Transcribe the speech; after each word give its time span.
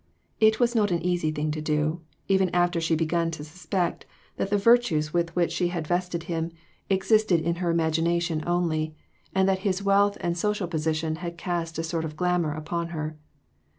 It 0.39 0.59
was 0.59 0.73
not 0.73 0.89
an 0.89 1.03
easy 1.05 1.29
thing 1.29 1.51
to 1.51 1.61
do, 1.61 2.01
even 2.27 2.49
after 2.55 2.81
she 2.81 2.95
began 2.95 3.29
to 3.29 3.43
suspect 3.43 4.07
that 4.37 4.49
the 4.49 4.57
virtues 4.57 5.13
with 5.13 5.29
which 5.35 5.55
386 5.55 5.59
THREE 5.59 5.67
OF 5.67 5.69
US. 5.69 5.69
she 5.69 5.75
had 5.75 5.87
vested 5.87 6.23
him, 6.23 6.51
existed 6.89 7.39
in 7.39 7.55
her 7.57 7.69
imagination 7.69 8.43
only, 8.47 8.95
and 9.35 9.47
that 9.47 9.59
his 9.59 9.83
wealth 9.83 10.17
and 10.19 10.35
social 10.35 10.67
position 10.67 11.17
had 11.17 11.37
cast 11.37 11.77
a 11.77 11.83
sort 11.83 12.03
of 12.05 12.17
glamour 12.17 12.53
upon 12.53 12.87
her. 12.87 13.15